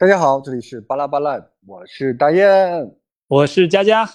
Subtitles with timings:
[0.00, 2.94] 大家好，这里是巴拉巴拉，我是大雁，
[3.26, 4.08] 我是佳佳。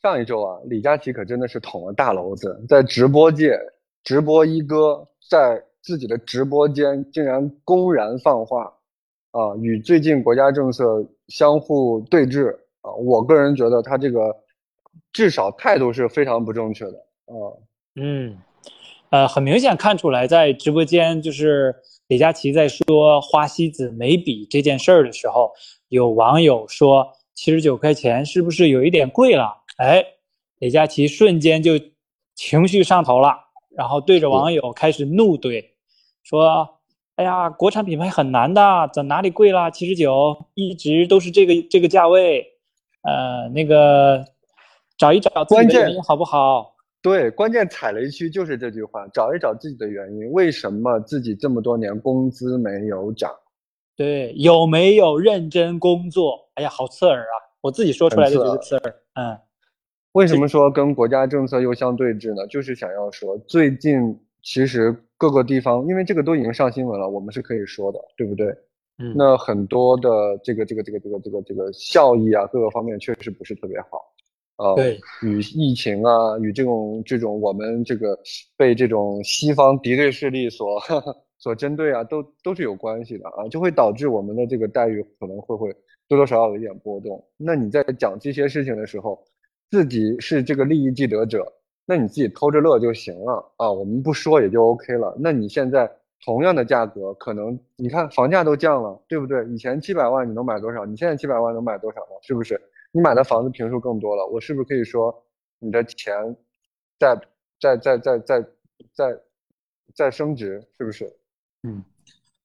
[0.00, 3.58] 上一周啊，李佳琦可真的是捅了大娄子，在直播界
[4.04, 8.72] 直播一哥，在自己的直播间竟然公然放话，
[9.32, 12.92] 啊，与最近国家政策相互对峙啊。
[12.92, 14.36] 我个人觉得他这个
[15.12, 17.34] 至少态度是非常不正确的啊。
[17.96, 18.38] 嗯，
[19.10, 21.74] 呃，很明显看出来，在直播间就是
[22.06, 25.52] 李佳琦在说花西子眉笔这件事儿的时候，
[25.88, 29.62] 有网友说七十九块钱是不是有一点贵了？
[29.78, 30.04] 哎，
[30.58, 31.72] 李佳琦瞬间就
[32.34, 33.34] 情绪上头了，
[33.70, 35.64] 然后对着网友开始怒怼，
[36.22, 36.68] 说
[37.16, 39.70] ：“哎呀，国产品牌很难的，怎哪里贵了？
[39.70, 42.44] 七十九一直都是这个这个价位，
[43.02, 44.24] 呃，那个
[44.98, 46.73] 找一找自己的原因好不好？”
[47.04, 53.30] 对，关键踩雷区就是这句话，找一找自己的原因，为什么自己这么多年工资没有涨？
[53.94, 56.48] 对，有没有认真工作？
[56.54, 57.36] 哎呀，好刺耳啊！
[57.60, 59.36] 我自己说出来就觉得刺耳，嗯。
[60.12, 62.46] 为什么说跟国家政策又相对峙呢？
[62.46, 68.46] 就是想要说，最近其实各个地方，因为这个都已经上新闻了，我们是可以说的，对不对？
[68.96, 69.12] 嗯。
[69.14, 70.08] 那很多的
[70.42, 74.00] 这个这个这个这个这个这个效益啊，各个方面确实不是特别好。
[74.56, 74.98] 呃，对。
[75.22, 78.18] 与疫情啊，与这种这种我们这个
[78.56, 80.80] 被这种西方敌对势力所
[81.38, 85.72] 所针对啊，都都是有关系的啊，就会导致我们的这个待遇可能会会
[86.08, 87.22] 多多少少有一点波动。
[87.36, 89.22] 那你在讲这些事情的时候，
[89.70, 91.44] 自己是这个利益既得者，
[91.84, 95.14] 那你自己偷着乐就行了啊，我们不说也就 OK 了。
[95.18, 95.90] 那你现在
[96.24, 99.44] 同样的价格，可能你看房价都降了，对不对？
[99.46, 100.86] 以前七百万你能买多少？
[100.86, 102.20] 你现在七百万能买多少了？
[102.22, 102.58] 是不是？
[102.94, 105.12] 你买的房子平数更多了，我是不是可以说
[105.58, 106.14] 你的钱
[106.96, 107.20] 在
[107.60, 108.42] 在在在在
[108.92, 109.18] 在
[109.96, 110.64] 在升值？
[110.78, 111.04] 是不是？
[111.64, 111.82] 嗯，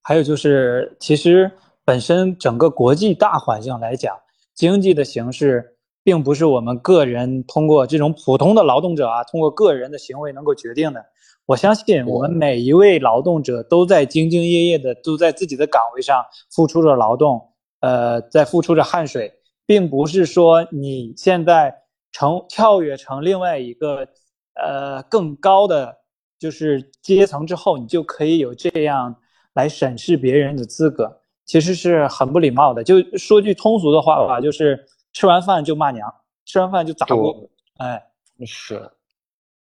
[0.02, 1.52] 还有就是，其实
[1.86, 4.20] 本身整个国际大环境来讲，
[4.56, 5.76] 经济的形势。
[6.02, 11.06] 并不是我们个人通过这种普通的劳动者啊，通过个人的行为能够决定的。
[11.46, 19.32] 我相信我们每一位劳动者都在兢兢业业的，都在自己的岗位上付出着劳动，呃，在付出着汗水，
[19.70, 24.08] 并不是说你现在成跳跃成另外一个
[24.56, 25.96] 呃更高的
[26.40, 29.16] 就是阶层之后，你就可以有这样
[29.54, 32.84] 来审视别人的资格，其实是很不礼貌的。
[32.84, 34.84] 就说句通俗的话吧，就是。
[35.12, 36.08] 吃完饭就骂娘，
[36.46, 38.00] 吃完饭就砸锅，哎，
[38.46, 38.80] 是，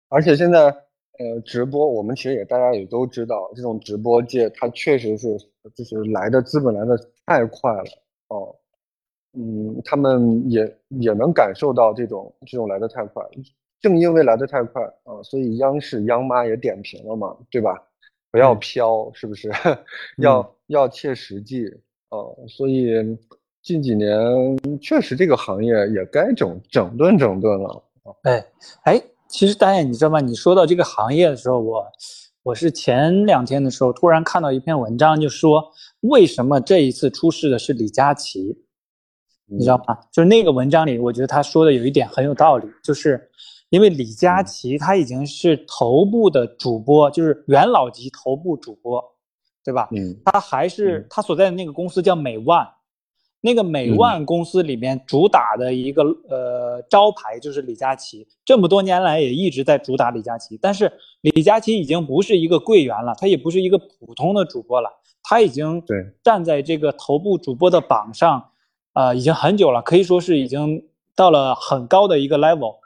[0.08, 5.38] 而且现在，呃，直播我们其实也大家也都知道，这种直播界它确实是
[5.72, 7.84] 就是来的资本来的太快了
[8.26, 8.56] 哦，
[9.36, 13.22] 嗯，他们也也能感受到这种这种来的太快，
[13.80, 17.76] 正因为来的太快啊，所以央视央妈也点评了嘛，对吧？
[18.30, 19.50] 不要飘，是不是？
[20.19, 21.66] 要要切实际
[22.08, 23.19] 啊，所以。
[23.62, 24.16] 近几年
[24.80, 27.82] 确实这个行业也该整整顿整顿了
[28.22, 28.47] 哎
[28.84, 30.20] 哎，其实大爷你知道吗？
[30.20, 31.84] 你说到这个行业的时候，我
[32.44, 35.64] 我是前两天的时候突然看到一篇文章，就说
[36.03, 38.56] 为什么这一次出事的是李佳琦，
[39.46, 39.98] 你知道吗？
[40.12, 43.30] 就是那个文章里，我觉得他说的有一点很有道理，就是
[43.70, 49.02] 因为李佳琦他已经是头部的主播，就是元老级头部主播，
[49.64, 49.88] 对吧？
[49.92, 52.66] 嗯，他还是他所在的那个公司叫美万。
[53.42, 60.58] 那个美万公司里面主打的一个呃招牌就是李佳琦，这么多年来也一直在主打李佳琦。
[60.60, 64.90] 但是李佳琦已经不是一个柜员了，他也不是一个普通的主播了，
[65.22, 68.50] 他已经对站在这个头部主播的榜上，
[68.96, 70.82] 呃，已经很久了，可以说是已经
[71.14, 72.76] 到了很高的一个 level。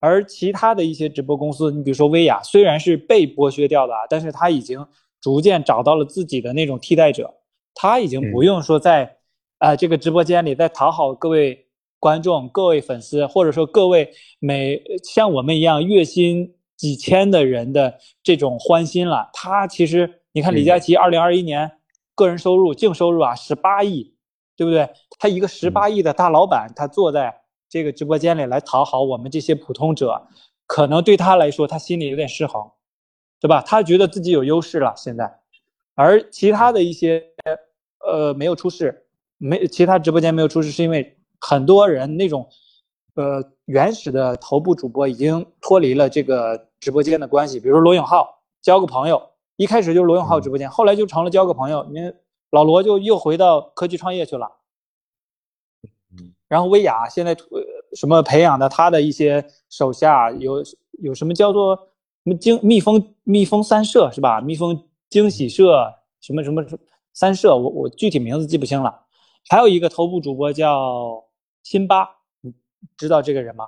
[0.00, 4.86] 而其他的一些直播公司，你比如说薇娅，虽然是被剥削掉的，但是他已经
[5.20, 7.34] 逐渐找到了自己的那种替代者，
[7.74, 9.14] 他已经不用说在。
[9.58, 11.66] 啊，这个直播间里在讨好各位
[11.98, 19.30] 观众、各位粉丝，或者说各位每像我们一样月薪几千的人的这种欢心了。
[19.32, 21.72] 他其实，你看李佳琦二零二一年
[22.14, 24.12] 个人收入净收入啊十八亿，
[24.56, 24.88] 对不对？
[25.18, 30.26] 他一个十八亿的大老板，他坐在这个直播间里来讨好我们这些普通者，
[30.66, 32.70] 可能对他来说，他心里有点失衡，
[33.40, 33.62] 对吧？
[33.62, 35.38] 他觉得自己有优势了现在，
[35.94, 37.22] 而其他的一些
[38.00, 39.06] 呃没有出事。
[39.38, 42.48] 没，其他直播间没有出事，是因为很多人那种，
[43.16, 47.60] 呃，原始的头部主播已经脱离了这个直播间的关系。
[47.60, 49.22] 比如罗永浩交个朋友，
[49.56, 51.86] 一开始就是罗永浩直播间，后来就成了交个朋友。
[51.90, 52.00] 你
[52.56, 54.50] 老罗就又回到科技创业去了。
[56.48, 57.36] 然后薇娅现在
[57.94, 60.64] 什么培养的他的一些手下有
[61.02, 61.76] 有什么叫做
[62.24, 64.40] 什么惊蜜蜂蜜蜂三社是吧？
[64.40, 65.92] 蜜蜂惊喜社
[66.22, 66.64] 什么什么
[67.12, 69.02] 三社，我我具体名字记不清了。
[69.50, 71.24] 还有一个头部主播叫
[71.62, 72.08] 辛巴，
[72.40, 72.54] 你
[72.96, 73.66] 知道这个人吗？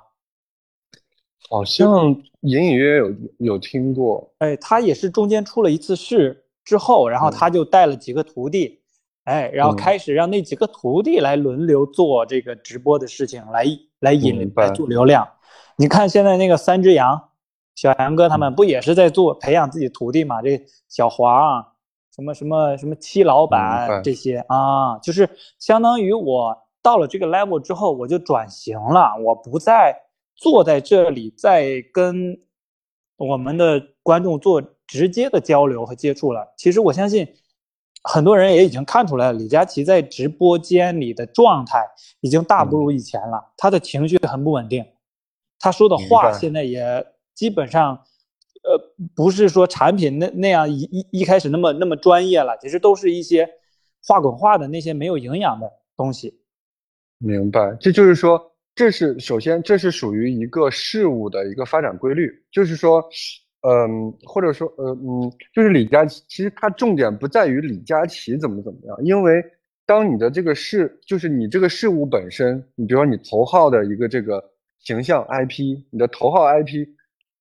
[1.47, 2.09] 好像
[2.41, 4.33] 隐隐约约有有听过。
[4.39, 8.78] 哎，他也是中间出了一次事之后，然后他就带了几个徒弟，
[9.29, 13.65] 哎，然后开始让那几个徒弟来轮流做这个直播的事情，来
[13.99, 15.27] 来引来做流量。
[15.77, 17.29] 你看现在那个三只羊，
[17.75, 20.41] 小杨哥他们不也是在做培养自己徒弟嘛？
[20.41, 21.63] 这小黄，
[22.15, 25.29] 什么什么什么七老板这些啊，就是
[25.59, 29.95] 相当于我到了这个 level 之后，我就转型了，我不再。
[30.41, 32.39] 坐在这里，再跟
[33.17, 36.53] 我们的观众做直接的交流和接触了。
[36.55, 37.27] 其实我相信，
[38.03, 41.85] 很多人也已经看出来了，李佳琦在直播间里的状态
[42.21, 43.53] 已经大不如以前了。
[43.57, 44.85] 他的情绪很不稳定，
[45.59, 47.05] 他说的话现在也
[47.35, 47.95] 基本上，
[48.63, 48.79] 呃，
[49.15, 53.49] 不是说产品那那样一一一开始那么那么专业了，其实都是一些
[54.07, 56.39] 话滚话的那些没有营养的东西。
[57.17, 58.45] 明白，这就是说。
[58.75, 63.03] 这是首先，这是属于一个事物的一个发展规律，就是说，
[63.61, 69.43] 嗯，或者说，呃，嗯，就是李佳琦，其实它重点不在于李佳琦怎么怎么样，因为
[69.85, 74.43] 当你的这个事，就是你这个事物本身，你比如说你头号的一个这个
[74.79, 76.87] 形象 IP，你的头号 IP，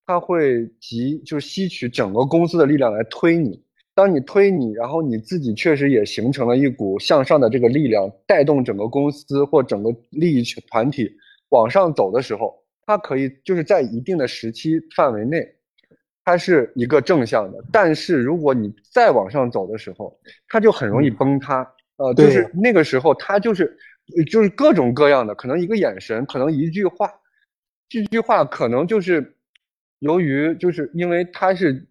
[0.07, 3.63] 它会集就是吸取整个公司的力量来推你。
[3.95, 11.11] 当你推你，然后你自己确实也形成了一股向上的这个力量，带动整个公司或整个利益团体
[11.51, 12.55] 往上走的时候，
[12.87, 15.47] 它可以就是在一定的时期范围内，
[16.29, 17.59] 它是一个正向的。
[17.73, 20.15] 但是如果你再往上走的时候，
[20.47, 21.67] 它就很容易崩塌。
[21.97, 23.75] 呃，就是那个时候，它就是
[24.31, 27.11] 就是各种各样的，可能一个眼神，可能一句话，
[27.89, 29.35] 这句话可能就是。
[30.01, 31.85] 由于就是因为他是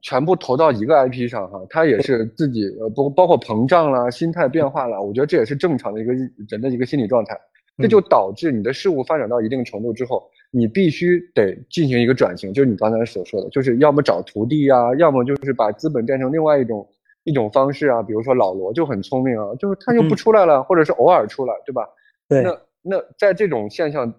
[0.00, 7.36] 全部投到一个 IP 上哈，他也是自己呃包包括膨胀啦、心态变化了，我觉得这也是正常的一个人的一个心理状态。
[7.78, 16.88] 这就导致你的事物发展到一定程度之后，你必须得进行一个转型，就是你刚才所说的，就是要么找徒弟啊，要么就是把资本变成另外一种
[17.24, 18.02] 一种方式啊。
[18.02, 21.86] 比如说老罗就很聪明啊，就是他就不出来了，或者是偶尔出来，对吧？
[22.28, 22.42] 对。
[22.42, 24.14] 那那在这种现象。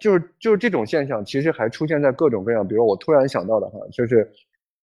[0.00, 2.66] 就是就是这种现象，其实还出现在各种各样。
[2.66, 4.28] 比如我突然想到的哈，就是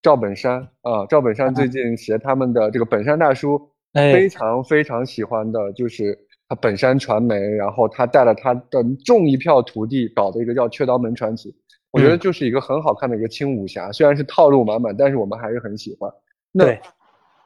[0.00, 3.60] 赵本山啊，赵本山最近携他们的这个本山大叔，
[3.92, 6.18] 非常非常喜欢的，就是
[6.50, 11.48] 他本山传媒，然后他带了他的众一票徒弟搞的一个叫《雀刀门传奇》，
[11.92, 16.12] 我觉得就是一个很好看的一个轻武侠，虽然是套路满满，但是我们还是很喜欢。
[16.50, 16.76] 那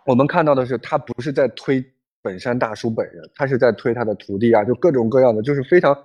[0.06, 1.84] 我们看到的是，他不是在推
[2.22, 5.96] 本山大叔本人，他是在推他的徒弟啊，就各种各样的，就是非常。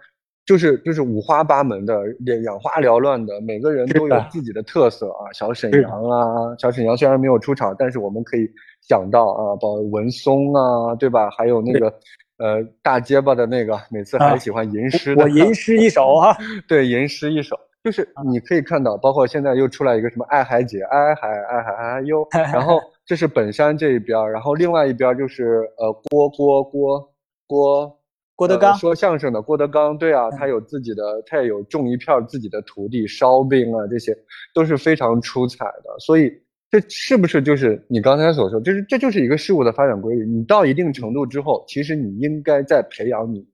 [0.46, 1.94] 就是就是五花八门的，
[2.26, 5.32] 眼眼花缭乱的，每个人都有自己的特色啊。
[5.32, 8.50] 小沈阳啊，小沈阳虽然没有出场，但是我们可以
[8.82, 11.30] 想到啊，包文松啊，对吧？
[11.38, 11.94] 还有那个
[12.40, 15.24] 呃大结巴的那个，每次还喜欢吟诗的。
[15.24, 16.36] 我吟诗一首啊。
[16.68, 22.28] 对，吟诗一首，就是你可以看到，包括现在又出来一个什么爱海姐，爱海爱海爱哟。
[22.52, 27.14] 然后这是本山这一边，然后另外一边就是呃郭郭郭
[27.46, 27.96] 郭。
[28.36, 34.16] 郭德纲说相声的郭德纲，对啊，他有自己的，他也有种一片自己的徒弟，烧饼啊，这些
[34.54, 36.00] 都是非常出彩的。
[36.00, 36.32] 所以
[36.72, 40.26] 这是不是就是你刚才所说，就是这就是一个事物的发展规律？
[40.26, 43.46] 你到一定程度之后，其实你应该在培养你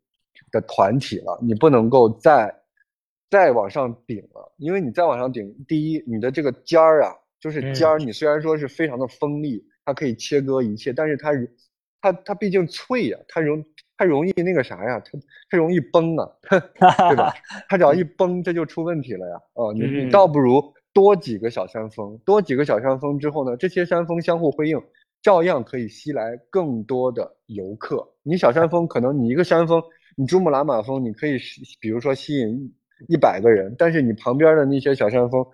[0.51, 2.53] 的团体了，你不能够再
[3.29, 11.31] 再往上顶了，因为你再往上顶，第一，你的这个尖儿啊，就是尖儿，你虽然说是非常的锋利，它可以切割一切，但是它
[12.01, 13.63] 它它毕竟脆呀，它容。
[13.97, 15.17] 它容易那个啥呀，它
[15.49, 16.29] 它容易崩啊，
[17.09, 17.33] 对吧？
[17.69, 19.41] 它只要一崩，这就出问题了呀。
[19.53, 20.61] 哦，你你倒不如
[20.95, 24.81] 多几个小山峰，多几个小山峰之后呢，这些山峰相互辉映，
[25.21, 28.07] 照样可以吸来更多的游客。
[28.23, 29.83] 你小山峰可能你一个山峰，
[30.15, 31.37] 你珠穆朗玛峰你可以
[31.81, 32.73] 比如说吸引
[33.09, 35.45] 一百个人，但是你旁边的那些小山峰，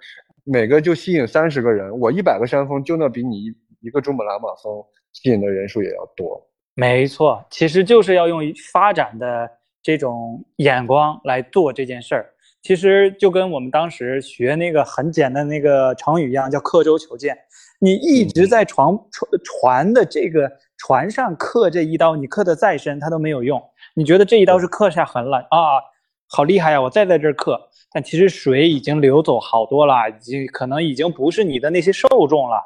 [0.43, 3.45] 每个就吸引三十个人，我一百个山峰就那比你
[3.79, 4.71] 一个珠穆朗玛峰
[5.11, 6.39] 吸引的人数也要多。
[6.75, 9.49] 没错，其实就是要用发展的
[9.81, 12.30] 这种眼光来做这件事儿。
[12.61, 17.37] 其实就跟我们当时学那个很简单那个成语一样，叫刻舟求剑。
[17.79, 23.61] 你一直在船船船的这个船上刻这一刀，你刻的再深，它都没有用。
[23.95, 25.81] 你觉得这一刀是刻下痕了啊？
[26.27, 26.81] 好厉害呀！
[26.81, 27.59] 我再在这儿刻，
[27.91, 32.61] 但其实水已经流走好多了，已经可能已经不是你的那些受众了。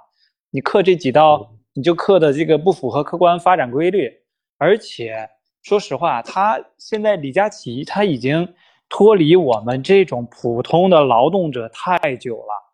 [0.52, 1.52] 你刻这几刀。
[1.78, 4.10] 你就刻的这个不符合客观发展规律，
[4.58, 5.28] 而且
[5.62, 8.48] 说实话，他现在李佳琦他已经
[8.89, 12.65] 脱离我们这种普通的劳动者太久了。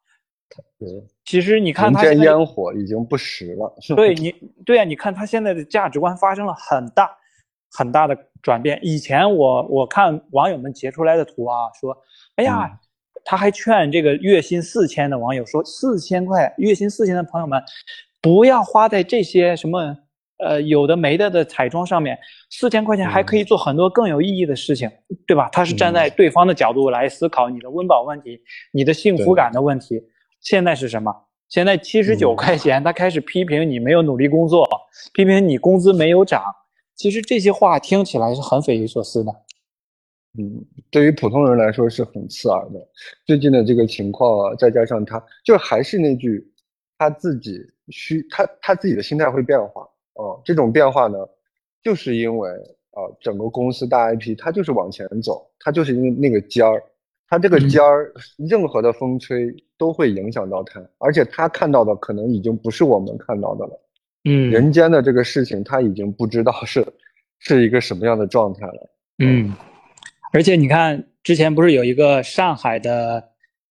[0.77, 0.87] 对，
[1.23, 3.73] 其实你看他人间烟火已经不实了。
[3.95, 4.33] 对你，
[4.65, 7.09] 对啊，你看他现在的价值观发生了很大，
[7.71, 8.79] 很大的转变。
[8.81, 11.95] 以前我我看网友们截出来的图啊，说，
[12.35, 12.69] 哎呀，
[13.23, 17.63] 他还劝这个月薪四千的网友说，四千块月薪四千的朋友们，
[18.21, 19.95] 不要花在这些什么
[20.41, 22.17] 呃有的没的的彩妆上面，
[22.49, 24.89] 四千块钱还可以做很多更有意义的事情，
[25.27, 25.49] 对吧？
[25.51, 28.41] 他是站在对方的角度来思考你的温饱问题，
[28.73, 30.01] 你的幸福感的问题。
[30.41, 31.13] 现在是什么？
[31.47, 34.67] 现在七十九块钱，他开始批评你没有努力工作，
[35.13, 36.43] 批评你工资没有涨。
[36.95, 39.31] 其实这些话听起来是很匪夷所思的。
[40.39, 42.79] 嗯，对于普通人来说是很刺耳的。
[43.25, 46.41] 最近的这个情况啊，再加上他，就还是那句，
[46.97, 49.85] 他自己需他他自己的心态会变化。
[50.13, 51.17] 哦，这种变化呢，
[51.83, 52.49] 就是因为
[52.91, 56.83] 啊，整个公司大 IP 它就是往前走，它就是因为那个尖儿。
[57.27, 63.81] 它这个尖儿，任何的风吹都会影响到它，而且它看到的可能已经不是我们看到的了。
[64.25, 66.85] 嗯，人间的这个事情它已经不知道是
[67.39, 68.89] 是一个什么样的状态了。
[69.19, 69.55] 嗯，
[70.33, 73.29] 而且你看，之前不是有一个上海的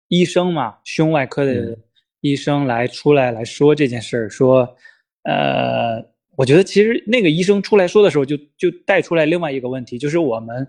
[0.08, 1.76] 医生嘛，胸外科的
[2.22, 4.76] 医生来出来来说这件事儿，说，
[5.24, 6.00] 呃，
[6.38, 10.66] 我觉得其实那个医生出来说的时候，就就带出来另外一个问题，就是我们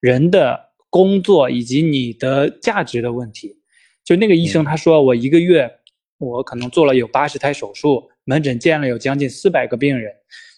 [0.00, 0.68] 人的。
[0.92, 3.56] 工作以及你的价值的问题，
[4.04, 5.78] 就那个医生他说，我一个月
[6.18, 10.12] 我可能做了有八十台手术，门诊见了有将近四百个病人，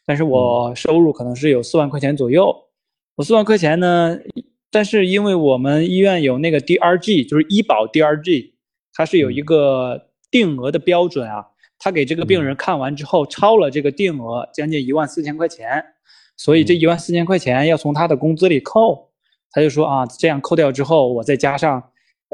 [0.05, 2.53] 但是我收入可能是有四万块钱左右。
[3.15, 4.19] 我四万块钱呢，
[4.73, 8.55] 但是因为我们医院有那个 DRG，就是医保 DRG，
[8.93, 11.47] 它是有一个定额的标准啊，
[11.85, 15.85] 他给这个病人看完之后超了这个定额将近一万四千块钱，
[16.35, 19.11] 所以这一万四千块钱要从他的工资里扣。
[19.51, 21.83] 他就说啊，这样扣掉之后，我再加上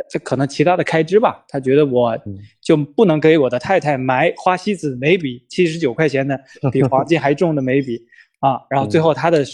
[0.09, 1.45] 这可能其他的开支吧。
[1.49, 2.17] 他觉得我
[2.61, 6.41] 就不能给我的太太买花西子眉笔，七十九块钱的，
[6.71, 8.01] 比黄金还重的眉笔
[8.39, 8.61] 啊。
[8.71, 9.45] 然后最后他的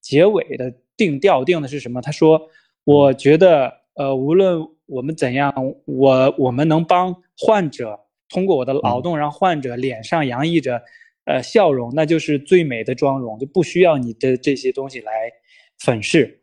[0.00, 2.00] 结尾的定调定的是什么？
[2.00, 2.40] 他说，
[2.84, 5.52] 我觉得呃，无论我们怎样，
[5.84, 8.00] 我我们能帮患者
[8.32, 10.82] 通过我的劳动让患者脸上洋溢着
[11.26, 15.30] 呃笑容，那就是最美的妆容，就不需要你的这些东西来
[15.78, 16.40] 粉饰。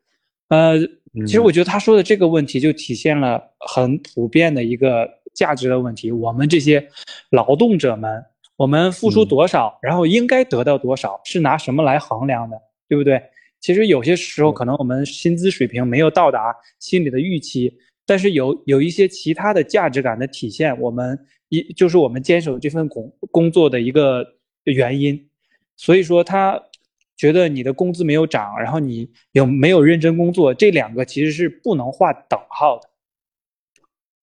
[0.49, 0.77] 呃，
[1.25, 6.11] 其实我觉得他说的这个问题就体现了很普遍的一个价值的问题。
[6.11, 6.87] 我们这些
[7.31, 8.23] 劳动者们，
[8.55, 12.55] 我们付出多少，然后应该得到多少，是拿什么来衡量的，
[12.87, 13.21] 对不对？
[13.59, 21.19] 其实有些时候可能我们薪资水平没有到达心里的预期，但是有有一些其他的价值感的体现，我们
[21.49, 24.25] 一就是我们坚守这份工工作的一个
[24.63, 25.29] 原因。
[25.75, 26.63] 所以说他。
[27.19, 30.53] 觉得你的工资没有涨，然后你有没有认真工作？
[30.53, 32.89] 这两个其实是不能画等号的。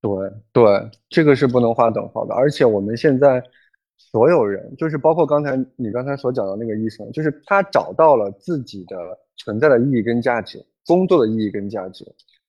[0.01, 0.11] 对
[0.51, 2.35] 对，这个是不能画等号的。
[2.35, 3.43] 而且我们现在
[3.99, 8.97] 所有人，就是包括刚才你刚才所讲的那个医生，就是他找到了自己的
[9.37, 12.03] 存在的意义跟价值，工作的意义跟价值。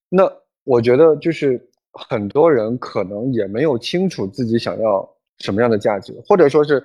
[0.08, 0.32] 那
[0.64, 6.82] 我觉得就是很多人可能也没有清楚自己想要什么样的价值，或者说是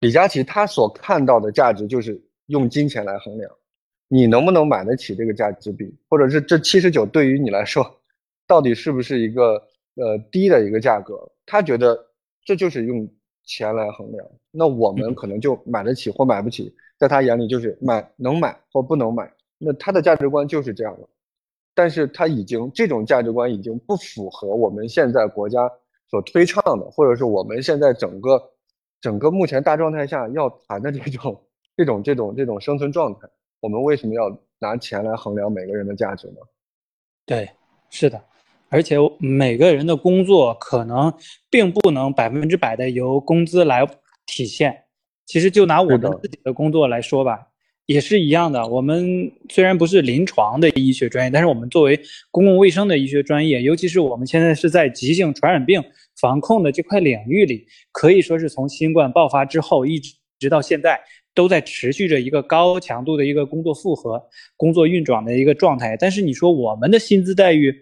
[0.00, 2.22] 李佳琦他所看到的价值就是。
[2.48, 3.50] 用金钱来衡量，
[4.06, 7.82] 你能不能买得起这个价值币，或者是这七十九对于你来说，
[8.46, 9.54] 到底是不是一个
[9.94, 11.18] 呃低的一个价格？
[11.46, 11.98] 他觉得
[12.44, 13.08] 这就是用
[13.46, 21.08] 钱来衡量，那我们可能就买得起或买不起，在他眼里就是买能买或不能买，那他的价值观就是这样的。
[21.74, 25.70] 但是他已经这种价值观已经不符合我们现在国家
[26.08, 28.42] 所推倡的，或者是我们现在整个
[29.00, 31.40] 整个目前大状态下要谈的这种。
[31.76, 33.28] 这种这种这种生存状态，
[33.58, 36.36] 我们为什么要拿钱来衡量每个人的价值呢？
[37.26, 37.50] 对，
[37.90, 38.22] 是的，
[38.68, 41.12] 而且每个人的工作可能
[41.50, 43.84] 并不能百分之百的由工资来
[44.24, 44.84] 体现。
[45.26, 47.44] 其实就拿我们自己的工作来说吧，
[47.86, 48.66] 也是一样的。
[48.66, 52.00] 我们虽然不是临床的医学专业，但是我们作为
[52.30, 55.82] 公共卫生的医学专业，尤其是我们现在是在急性传染病
[56.20, 61.00] 防控的这块领域里，可以说是从新冠爆发之后一直直到现在。
[61.36, 64.22] 都在持续着一个高强度的一个工作负荷、
[64.56, 65.96] 工作运转的一个状态。
[65.96, 67.74] 但是你说我们的薪资待遇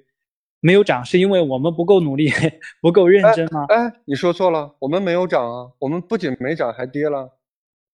[0.58, 2.30] 没有涨，是因为我们不够努力、
[2.80, 3.66] 不够认真吗？
[3.68, 7.28] 哎，你说错了，我们没有涨啊，我们不仅没涨，还跌了。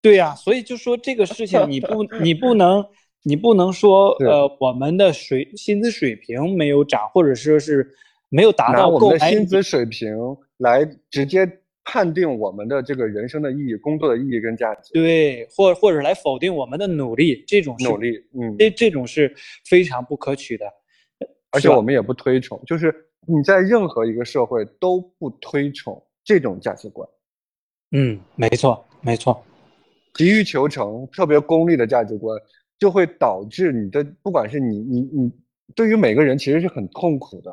[0.01, 2.85] 对呀，所以就说这个事情，你不，你不能，
[3.25, 7.89] 你不能说，呃，我们的水薪资水平没有涨，或者说是
[8.29, 10.17] 没有达到我们的薪资水平
[10.59, 11.47] 来直接。
[11.91, 20.67] 判定我们的这个人生的意义、工作的意义跟价值，对，或或者来否定我们的努力，这种努力，嗯，这这种是非常不可取的，
[21.51, 22.95] 而且我们也不推崇，就是
[23.27, 27.09] 你在任何一个社会都不推崇这种价值观，
[27.93, 29.43] 嗯，没错，没错，
[30.19, 32.37] 急于求成、特别功利的价值观，
[32.79, 35.33] 就会导致你的不管是你你你，
[35.75, 37.51] 对于每个人其实是很痛苦的，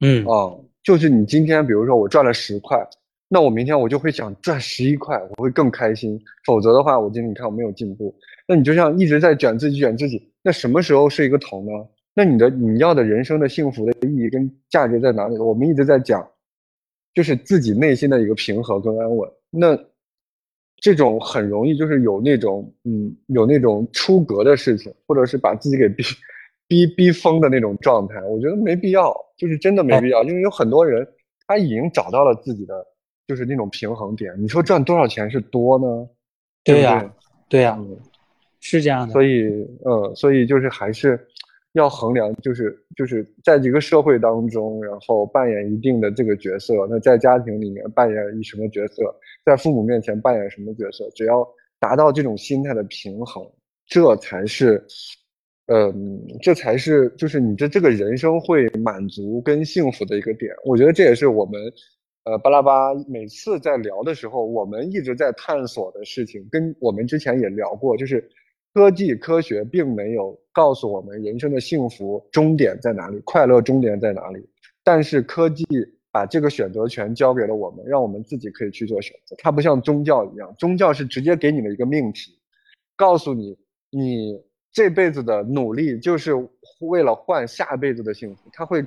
[0.00, 2.78] 嗯啊，就是你今天比如说我赚了十块，
[3.28, 6.18] 那我明天我就会想赚十一块，我会更开心。
[6.46, 8.14] 否则的话，我今天你看我没有进步，
[8.46, 11.72] 那你就像一直在卷自己卷自己，那什么时候是一个头呢？
[12.14, 15.36] 那你的你要的人生的幸福的意义跟价值在哪里？
[15.36, 16.24] 我们一直在讲，
[17.12, 19.28] 就是自己内心的一个平和跟安稳。
[19.50, 19.76] 那
[20.84, 26.04] 这种很容易就是有那种嗯有那种出格的事情，或者是把自己给逼
[26.68, 31.08] 逼逼疯的那种状态，我觉得没必要，就是真的没必要，因为有很多人
[31.46, 32.84] 他已经找到了自己的
[33.26, 34.30] 就是那种平衡点。
[34.38, 36.06] 你说赚多少钱是多呢？
[36.62, 37.10] 对呀、不对？
[37.48, 37.96] 对呀、嗯
[38.60, 39.12] 是这样的。
[39.14, 39.48] 所以，
[39.84, 41.18] 呃，所以就是还是
[41.74, 46.74] 要衡量，就是就是在这个社会当中，然后扮演一定的这个角色。
[46.90, 49.14] 那在家庭里面扮演一什么角色，
[49.44, 51.46] 在父母面前扮演什么角色，只要
[51.78, 53.44] 达到这种心态的平衡，
[53.86, 54.84] 这才是，
[55.66, 60.52] 嗯，这才是就是你这这个人生会满足跟幸福的一个点。
[60.64, 61.60] 我觉得这也是我们。
[62.26, 68.26] 呃，巴拉巴每次在聊的时候，我们一直在探索的事情，跟我们之前也聊过，就是
[68.74, 74.44] 科技科学并没有告诉我们人生的幸福终点在哪里，快乐终点在哪里。
[74.82, 75.64] 但是科技
[76.10, 79.36] 把这个选择权交给了我们，让我们自己可以去做选择。
[79.38, 82.36] 它不像宗教一样，宗教是直接给你的一个命题，
[82.96, 83.56] 告诉你
[83.90, 86.32] 你这辈子的努力就是
[86.80, 88.42] 为了换下辈子的幸福。
[88.52, 88.84] 它会，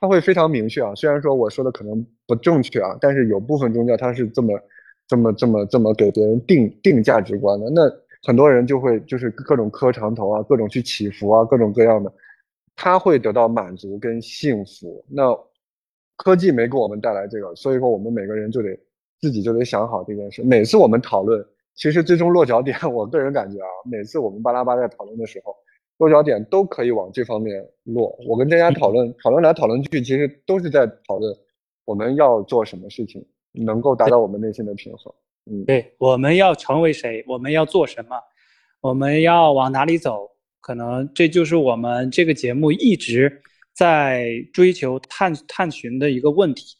[0.00, 0.94] 它会非常明确啊。
[0.94, 4.58] 虽然说我说的可能不正确啊，但是有部分宗教它是这么、
[5.06, 7.68] 这么、这么、这么给别人定定价值观的。
[7.68, 7.82] 那
[8.26, 12.12] 很多人就会就是各种磕长头啊，各种去祈福啊，各种各样的，
[12.74, 15.04] 他会得到满足跟幸福。
[15.08, 15.32] 那
[16.16, 18.76] 科技没给我们带来这个，所以说我们每个人就得
[19.20, 20.42] 自己就得想好这件事。
[20.42, 25.54] 每次我们讨论，其实最终落脚点， 我个人感觉啊，每次我们巴拉巴在讨论的时候，
[25.98, 28.18] 落脚点都可以往这方面落。
[28.26, 31.32] 我跟大家讨论，讨论来讨论去，其实都是在讨论
[31.84, 35.14] 我们要做什么事情，能够达到我们内心的平衡。
[35.50, 37.24] 嗯，对，我们要成为谁？
[37.26, 38.16] 我们要做什么？
[38.80, 40.28] 我们要往哪里走？
[40.60, 46.76] 可能这就是我们这个节目一直在追求探探寻的一个问题。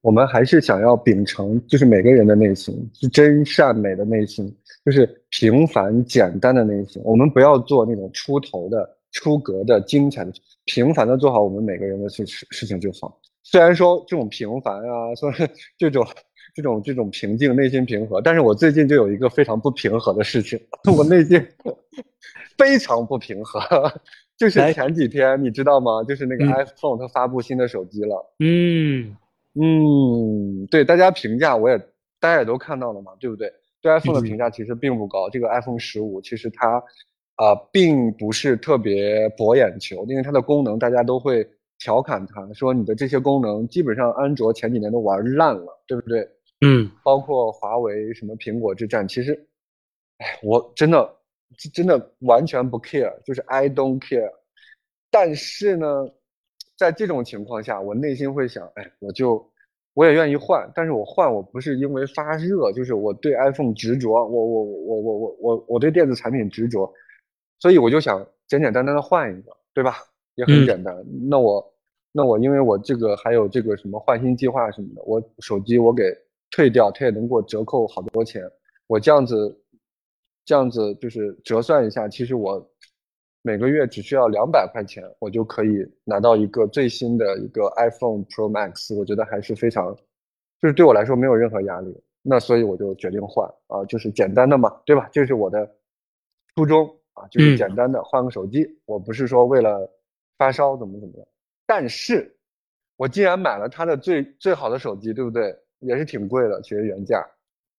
[0.00, 4.52] 我们还是想要秉承，就是每个人的内心是真善美的内心，
[4.84, 7.00] 就是平凡简单的内心。
[7.04, 10.32] 我们不要做那种出头的、出格的、精彩的，
[10.64, 13.20] 平凡的做好我们每个人的事事情就好。
[13.42, 15.32] 虽然说这种平凡啊， 说
[15.76, 16.06] 这种
[16.54, 20.58] 这种这种平静，内心平和，但是我最近就有一个非常不平和的事情，
[20.96, 21.44] 我内心
[22.58, 23.60] 非常不平和。
[24.36, 26.02] 就是前几天你知道吗？
[26.04, 28.34] 就是那个嗯 iPhone 它发布新的手机了。
[28.38, 29.16] 嗯
[29.54, 31.76] 嗯，对，大家评价我也
[32.20, 33.52] 大家也都看到了嘛，对不对？
[33.80, 35.28] 对 iPhone 的嗯评价其实并不高。
[35.30, 36.82] 这个 iPhone 十五其实它
[37.36, 46.28] 啊、并不是特别博眼球，因为它的功能大家都会调侃它，说你的这些功能基本上安卓前几年都玩烂了，对不对？
[46.60, 49.46] 嗯包括华为什么苹果之战，其实，
[50.18, 51.16] 哎，我真的
[51.72, 54.32] 真的完全不 care，就是 I don't care。
[55.10, 56.10] 但是呢，
[56.76, 59.50] 在这种情况下，我内心会想，哎，我就
[59.94, 66.92] 我也愿意换，但是我换我不是因为发热，就是我对 iPhone 执着，我我我我我我我对电子产品执着，
[67.58, 69.96] 所以我就想简简单单的换一个，对吧？
[70.34, 70.94] 也很嗯简单。
[71.28, 71.74] 那我
[72.12, 76.04] 那我因为我这个还有这个什么换新计划什么的，我手机我给
[76.50, 78.42] 退掉，它也能给我折扣好多钱。
[78.86, 79.62] 我这样子
[80.44, 82.66] 这样子就是折算一下，其实我
[83.42, 89.94] 每个月只需要两百块钱，我就可以拿到一个最新的一个 iPhone Pro Max，我觉得还是非常，
[90.60, 91.94] 就是对我来说没有任何压力。
[92.22, 95.08] 那所以我就决定换啊，就是简单的嘛，对吧？
[95.12, 95.70] 这是我的
[96.54, 96.84] 初衷
[97.14, 98.66] 啊，就是嗯简单的换个手机。
[98.84, 99.88] 我不是说为了
[100.36, 101.26] 发烧怎么怎么样，
[101.64, 102.36] 但是
[102.96, 105.56] 我既然买了他的最最好的手机，对不对？
[105.80, 107.26] 也是挺贵的，其实原价。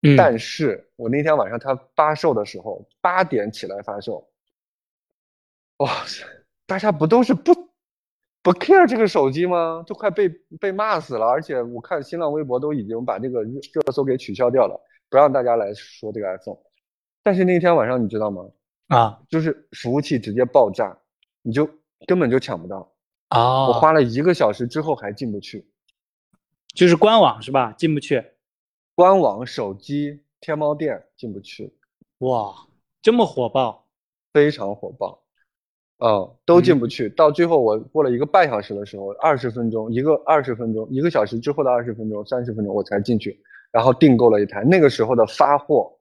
[0.02, 4.30] 嗯，但是我那天晚上它发售的时候，八点起来发售，
[5.78, 6.26] 哇塞，
[6.66, 7.54] 大家不都是不
[8.42, 9.84] 不 care 这个手机吗？
[9.86, 11.26] 都快被被骂死了。
[11.26, 16.58] 而且我看新浪微博都已经把这个热热搜给取消掉了，不让大家来说这个 iPhone。
[17.22, 18.50] 但是那天晚上你知道吗？
[18.88, 20.98] 啊就是服务器直接爆炸，
[21.42, 21.70] 你就
[22.08, 22.78] 根本就抢不到。
[23.30, 25.70] 我哦，花了一个小时之后还进不去，
[26.74, 27.74] 就是官网是吧？
[27.78, 28.24] 进不去。
[28.96, 31.74] 官网、手机、天猫店进不去。
[32.20, 32.54] 哇，
[33.02, 33.86] 这么火爆。
[34.32, 35.24] 非常火爆，
[35.98, 37.10] 嗯，都进不去。
[37.10, 44.64] 到最后我过了一个半小时的时候，二十分钟，一个二十分钟，一个小时之后的二十分钟、三十分钟我才进去，然后订购了一台。
[44.64, 45.92] 那个时候的发货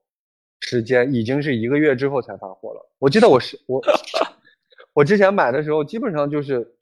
[0.59, 2.87] 时间，已经是一个月之后才发货了。
[2.99, 3.81] 我记得我是我
[4.93, 6.75] 我之前买的时候，基本上就是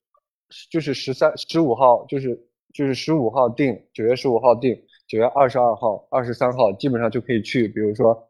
[0.70, 2.38] 就是十三十五号，就是
[2.78, 8.24] 就是十五号定，九月十五号定，九月二十二号、二十三号基本上就可以去，比如说。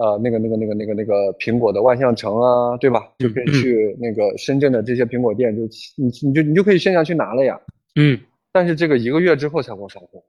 [0.00, 3.02] 呃，那个、那个、那个、那个、那个苹果的万象城啊，对吧？
[3.18, 5.62] 就可以去那个深圳的这些苹果店，就
[5.96, 7.60] 你你就你就可以线下去拿了呀。
[7.96, 8.16] 嗯。
[8.52, 10.22] 但是这个一个月之后才会发货。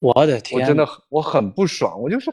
[0.00, 0.60] 我的天！
[0.60, 2.28] 我真的我很不爽，我就是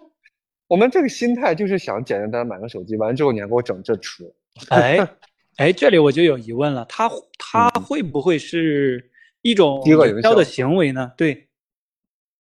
[0.67, 4.33] 我们这个心态就是想简简单单买个手机，完之后你还给我整这出。
[4.69, 5.07] 哎
[5.57, 9.10] 哎，这里我就有疑问了，他他会不会是
[9.41, 11.11] 一种营销的行为呢？
[11.17, 11.47] 对。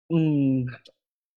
[0.09, 0.65] 嗯，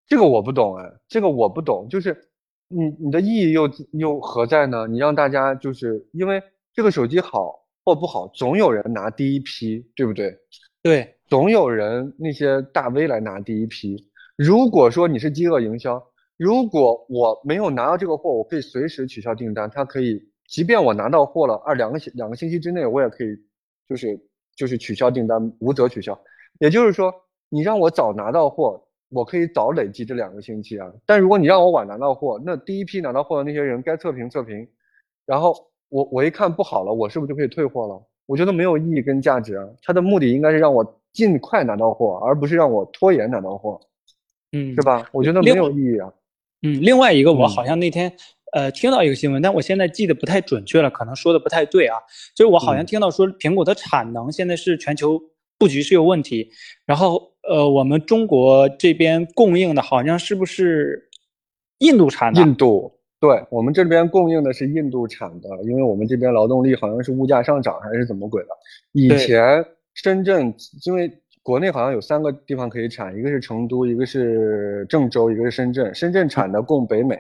[0.07, 2.25] 这个我不懂哎，这个我不懂，就是。
[2.71, 4.85] 你你的意义又又何在呢？
[4.85, 6.39] 你让大家就是因为
[6.71, 10.37] 这个手机好或不好，总有人拿第一批，对不对？
[10.83, 14.07] 对，总有人那些大 V 来拿第一批。
[14.35, 15.99] 如果说你是饥饿营销，
[16.37, 19.67] 如果我没有拿到这个货，我可以随时取消订单。
[19.73, 23.29] 它可以，即便我拿到货了，二两个星两个星期之内，我也可以，
[23.87, 24.15] 就是
[24.59, 26.19] 就是取消订单，无责取消。
[26.59, 27.13] 也就是说，
[27.47, 28.83] 你让我早拿到货。
[29.11, 34.67] 我可以早累积这两个星期啊，但如果你让我晚拿到货，那第一批拿到货的那些人该测评测评，
[35.25, 35.55] 然后
[35.89, 37.99] 我我一看不好了，我是不是就可以退货了？
[38.27, 43.81] 我觉得没有意义跟价值啊，它的目的应该是让我尽快拿到货，而不是让我拖延拿到货，
[44.51, 45.03] 嗯，是吧？
[45.11, 46.13] 我觉得没有意义啊。
[46.61, 48.13] 嗯，另外一个我好像那天
[48.53, 51.97] 呃听到一个新闻，但我现在记得不太准确了，可能说的不太对啊，
[52.35, 55.21] 就是我好像听到说苹果的产能现在是全球
[55.57, 56.49] 布局是有问题，
[56.85, 57.29] 然后。
[57.49, 61.09] 呃，我们中国这边供应的好像是不是
[61.79, 62.39] 印度产的？
[62.41, 68.49] 印度，对我们这边供应的是印度产的，因为我们这边劳动力好像是物价上涨还是怎么鬼的？
[68.91, 70.53] 以前深圳，
[70.85, 75.95] 因为国内好像有三个地方可以产，一个是成都，一个是郑州，一个是深圳。
[75.95, 77.17] 深圳产的供北美，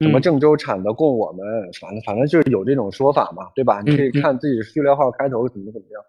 [0.00, 1.46] 什么郑州产的供我们，
[1.80, 3.80] 反正反正就是有这种说法嘛，对吧？
[3.80, 6.02] 你可以看自己序列号开头怎么怎么样。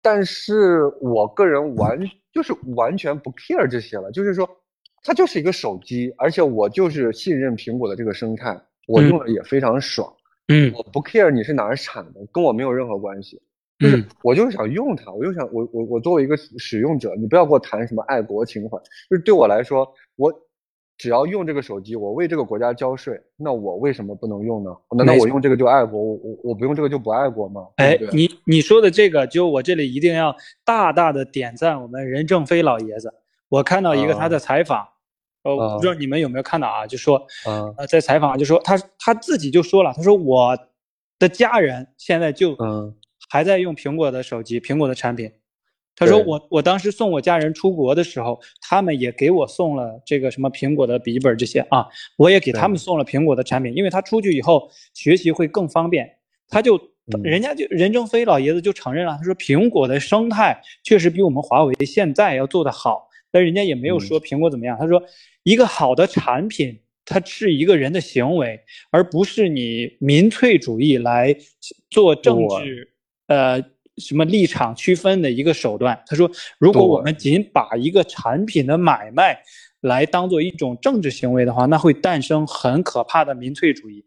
[0.00, 2.00] 但是我个人完
[2.32, 4.48] 就是完全不 care 这些了，就是说，
[5.02, 10.10] 它就是一个手机，而且我就是信任苹果的这个生态，我用的也非常爽。
[10.48, 13.38] 嗯，我不 care 你是哪儿产的，跟我没有任何关系。
[13.78, 18.78] 就是我就是想用它，我就想我我我作为一个使用者，你不要跟我谈什么爱国情怀，
[19.10, 20.32] 就是对我来说，我。
[21.02, 24.70] 只要用这个手机，我为这个国家交税，那我为什么不能用呢？
[24.96, 26.00] 难道我用这个就爱国？
[26.00, 27.66] 我我我不用这个就不爱国吗？
[27.74, 30.32] 哎，你你说的这个，就我这里一定要
[30.64, 33.12] 大大的点赞我们任正非老爷子。
[33.48, 34.86] 我看到一个他的采访，
[35.42, 36.86] 呃，我不知道你们有没有看到啊？
[36.86, 37.26] 就说，
[37.76, 40.56] 呃，在采访就说他他自己就说了，他说我
[41.18, 42.56] 的家人现在就
[43.28, 45.32] 还在用苹果的手机，苹果的产品。
[45.94, 56.10] 他说我我当时送我家人出国的时候，他们也给我送了这个什么苹果的笔记本这些啊，我也给他们送了苹果的产品，因为他出去以后学习会更方便。
[56.48, 56.80] 他就
[57.22, 64.76] 人家就任正非老爷子就承认了，他说苹果的生态确实比我们华为现在要做得好，但人家也没有说苹果怎么样。
[64.80, 65.02] 他说
[65.42, 68.58] 一个好的产品，它是一个人的行为，
[68.90, 71.36] 而不是你民粹主义来
[71.90, 72.92] 做政治
[73.26, 73.62] 呃。
[73.98, 76.00] 什么立场区分的一个手段？
[76.06, 79.38] 他说，如果我们仅把一个产品的买卖
[79.80, 84.04] 来当做一种政治行为的话，那会诞生很可怕的民粹主义。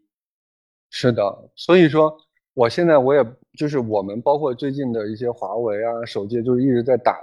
[0.90, 2.16] 是的，所以说，
[2.54, 3.24] 我现在我也
[3.58, 7.18] 就是我们包括最近的一些华为啊手机，就是一直在打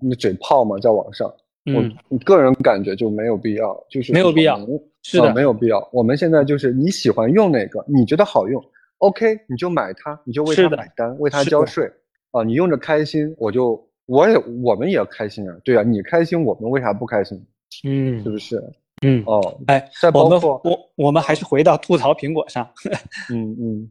[0.00, 1.32] 那嘴炮嘛，在网上。
[1.74, 4.58] 我个人感觉就没有必要，就是没有必要，
[5.02, 5.86] 是的，没有必要。
[5.92, 8.64] 我们现在就是你喜欢用哪个，你觉得好用
[8.98, 11.86] ，OK，你就买它，你就为它买单，为它交税。
[12.30, 17.42] 啊，你用着开心，我就我也我们也开心啊，对啊，你开心，我们为啥不开心？
[17.84, 18.62] 嗯，是不是？
[19.02, 22.68] 嗯，哦，哎，我们我我们还是回到吐槽苹果上。
[23.32, 23.90] 嗯嗯，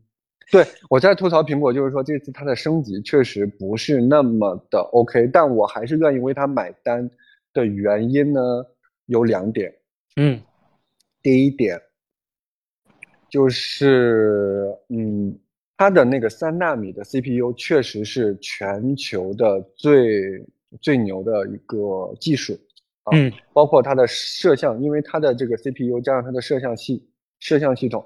[0.52, 7.10] 对我在吐槽苹果，就是说这次它的升级确实不是那么的 OK，但我还是愿意为它买单
[7.54, 8.42] 的原因呢
[9.06, 9.74] 有两点。
[10.18, 10.40] 嗯，
[11.22, 11.82] 第一点
[13.30, 15.40] 就是嗯。
[15.78, 20.44] 它的那个三纳米的 CPU 确实是全球的最
[20.82, 22.58] 最牛的一个技术
[23.04, 27.08] 啊，嗯，包括它的摄像，因为它的这个 CPU 加上它的摄像系
[27.40, 28.04] 摄像系统，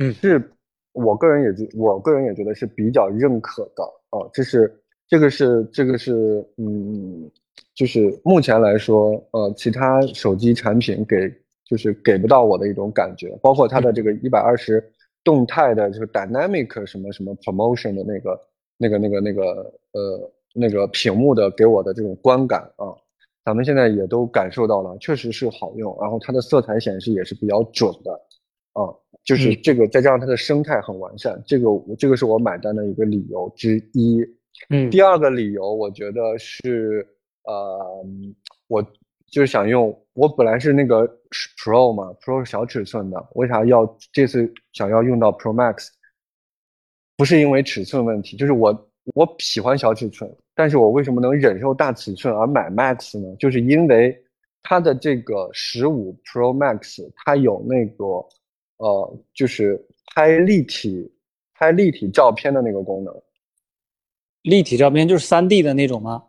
[0.00, 0.52] 嗯，是
[0.92, 7.30] 我个人也觉，我个人也觉得是比较认可的啊，这是这个是这个是嗯，
[7.74, 11.32] 就是目前来说，呃，其他手机产品给
[11.64, 14.82] 就是给不到我的一种感觉，包括它的这个一百二十。
[15.24, 18.40] 动态的，就是 dynamic 什么什么 promotion 的那个、
[18.76, 19.42] 那个、那个、那个
[19.92, 22.94] 呃那个屏幕的给我的这种观感啊，
[23.44, 25.96] 咱们现在也都感受到了，确实是好用。
[26.00, 28.12] 然后它的色彩显示也是比较准的，
[28.74, 34.20] 啊，就是这个再加上它的生态很完善，这个这个是我买单的一个理由之一。
[34.68, 37.04] 嗯，第二个理由我觉得是
[37.42, 38.04] 呃，
[38.68, 38.80] 我
[39.34, 41.04] 就是想用，我本来是那个
[41.58, 45.88] Pro 嘛，Pro 小尺寸的，为啥要这次想要用到 Pro Max？
[47.16, 53.34] 不是因为尺寸问题，就是我我喜欢小尺寸，但是我为什么能忍受大尺寸而买 Max 呢？
[53.34, 54.16] 就是因为
[54.62, 58.04] 它的这个十五 Pro Max，它有那个
[58.76, 61.12] 呃，就是拍立体
[61.54, 63.12] 拍立体照片的那个功能。
[64.42, 66.22] 立体照片就是三 D 的那种吗？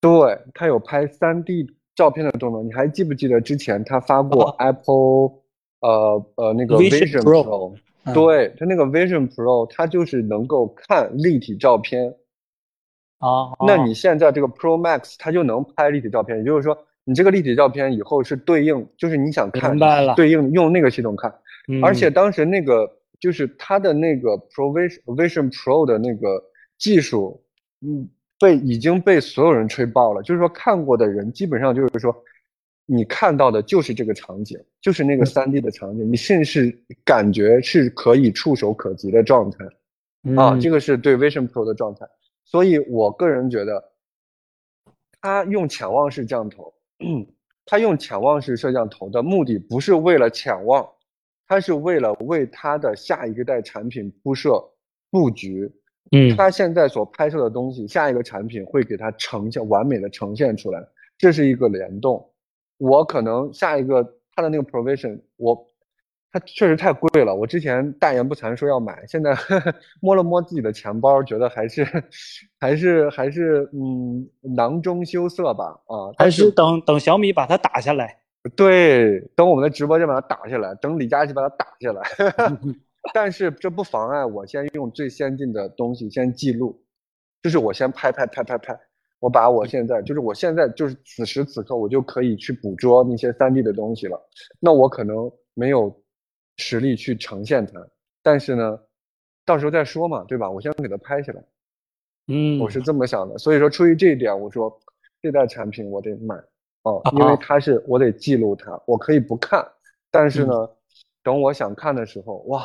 [0.00, 2.66] 对，它有拍三 D 照片的功能。
[2.66, 5.32] 你还记不记得之前他发过 Apple
[5.80, 7.74] 呃呃那个 Vision Pro？
[8.12, 12.12] 对，它那个 Vision Pro，它就是能够看立体照片。
[13.18, 16.36] 啊，那你现在这个 Pro Max，它就能拍立体照片。
[16.38, 19.78] 也就是说，你这个立体照片以后是对应，就是你想看，
[20.16, 21.32] 对应用那个系统看。
[21.80, 26.42] 而且当时那个就是它的那个 Pro Vision Vision Pro 的那个
[26.78, 27.40] 技术，
[27.80, 28.08] 嗯，
[28.42, 30.22] 被已经被所有人吹爆了。
[30.22, 32.12] 就是说，看过的人基本上就是说。
[32.84, 39.64] 你看到的就是这个场景，就是那个三 D 的场景，你甚至感觉是可以触手可及的状态，
[40.36, 42.04] 啊，这个是对 Vision Pro 的状态。
[42.44, 43.92] 所以我个人觉得，
[45.20, 46.74] 他用潜望式降头，
[47.64, 50.86] 他用潜望式摄像头的目的不是为了潜望，
[51.46, 54.60] 它是为了为它的下一个代产品铺设
[55.08, 55.70] 布局。
[56.10, 60.82] 嗯，他现在所拍摄的东西，下一个产品会给它呈现完美的呈现出来，
[61.16, 62.28] 这是一个联动。
[62.78, 64.02] 我可能下一个
[64.34, 65.56] 他的那个 provision，我
[66.32, 67.34] 它确实太贵了。
[67.34, 69.36] 我之前大言不惭说要买，现在
[70.00, 71.86] 摸了摸自己的钱包，觉得还是
[72.58, 76.10] 还是还是嗯囊中羞涩吧啊。
[76.18, 78.18] 还是等等小米把它打下来。
[78.56, 82.02] 对，等我们的直播间把它打下来，等李佳琦把它打下来。
[83.12, 86.82] 但是这不妨碍我先用最先进的东西先记录，
[87.42, 88.78] 就是我先拍拍拍拍拍。
[89.18, 94.20] 我把我现在就是我现在就是此时此刻，我就可以去捕捉那些三 D 的东西了。
[94.58, 95.96] 那我可能没有
[96.56, 97.86] 实力去呈现它，
[98.20, 98.78] 但是呢，
[99.44, 100.50] 到时候再说嘛，对吧？
[100.50, 101.44] 我先给它拍下来。
[102.26, 103.38] 嗯，我是这么想的。
[103.38, 104.76] 所以说，出于这一点，我说
[105.20, 106.34] 这代产品我得买
[106.82, 108.80] 哦，因为它是我得记录它。
[108.86, 109.64] 我可以不看，
[110.10, 110.68] 但是呢，
[111.22, 112.64] 等我想看的时候，哇，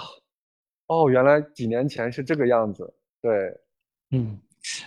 [0.88, 2.93] 哦，原来几年前是这个样子。
[3.21, 3.32] 对，
[4.12, 4.39] 嗯。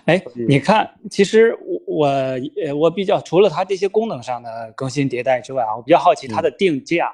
[0.05, 7.11] 哎，你看，其实我我呃我比较除了它这些功能上的更新迭代之外啊，我比较好奇它的定价。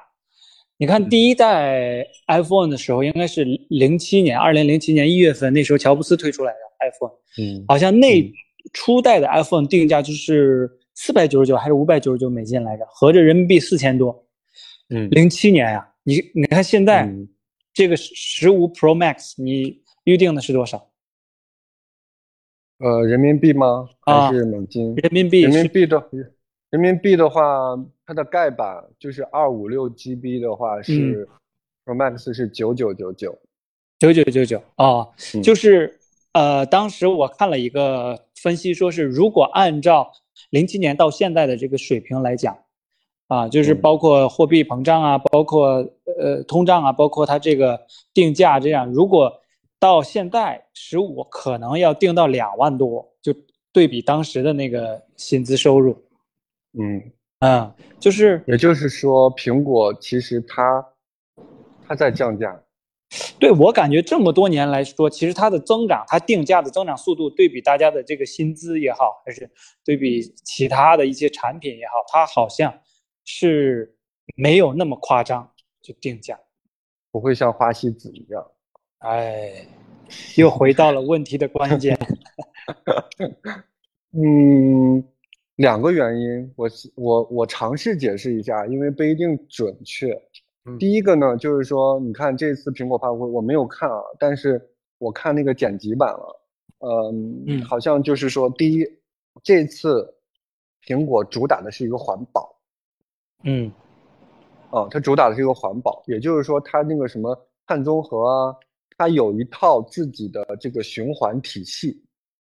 [0.77, 8.21] 你看第一代 iPhone 的时候，应该是零七年，二零零七年一月份，那时候乔布斯推出来的 iPhone，嗯，好像那
[8.73, 14.25] 初代的 iPhone 定价就是四百九十九还是五百九十九美金来着，合着人民币四千多。
[14.89, 17.09] 嗯，零七年呀，你你看现在
[17.77, 20.89] 这个十五 Pro Max，你预定的是多少？
[22.79, 23.87] 呃，人民币吗？
[24.01, 24.95] 还是美金？
[24.95, 25.43] 人民币。
[25.43, 26.09] 人民币的，
[26.71, 31.29] 人民币的话，它的盖板就是二五六 GB 的话是
[31.85, 33.37] ，Pro Max 是九九九九，
[33.99, 35.05] 九九九九啊，
[35.43, 35.99] 就是
[36.33, 40.11] 呃，当时我看了一个分析，说是如果按照
[40.49, 42.57] 零七年到现在的这个水平来讲，
[43.27, 45.85] 啊，就是包括货币膨胀啊，包括
[46.19, 47.79] 呃通胀啊，包括它这个
[48.13, 49.31] 定价这样，如果。
[49.79, 53.31] 到现在十五可能要定到两万多，就
[53.71, 55.95] 对比当时的那个薪资收入，
[56.73, 56.99] 嗯
[57.41, 60.83] 嗯，就是，也就是说，苹果其实它
[61.87, 62.59] 它在降价。
[63.37, 69.47] 对我感觉这么多年来说，其实它的增长，它定价的增长速度，对比大家的这个薪资也好，还是
[69.85, 72.73] 对比其他的一些产品也好，它好像
[73.29, 73.93] 是
[74.37, 76.39] 没有那么夸张就定价，
[77.11, 78.51] 不会像花西子一样。
[78.99, 79.67] 哎，
[80.37, 81.99] 又回到了问题的关键。
[84.17, 85.03] 嗯，
[85.57, 90.19] 两个原因，我我我尝试解释一下，因为不一定准确。
[90.79, 96.41] 第一个呢，就是说，你看这次苹果发布会，我没有看啊，但是我看那个剪辑版了。
[96.79, 98.87] 嗯，好像就是说，第一，
[99.43, 100.15] 这次
[100.85, 102.56] 苹果主打的是一个环保。
[103.43, 103.71] 嗯，
[104.71, 108.55] 啊，它主打的是一个环保，也就是说，它那个什么碳中和啊。
[108.99, 112.03] 它有一套自己的这个循环体系，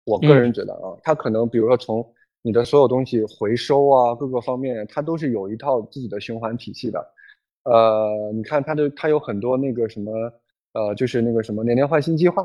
[0.04, 2.08] 我个人觉得啊，它可能比如说从
[2.44, 7.04] 你的所有东西回收啊，各个方面，它都是有一套自己的循环体系的。
[7.64, 10.12] 呃，你看它的它有很多那个什么，
[10.74, 12.44] 呃，就是那个什么年年换新计划